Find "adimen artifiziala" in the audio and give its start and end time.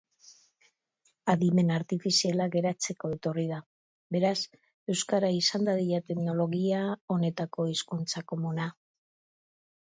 1.33-2.47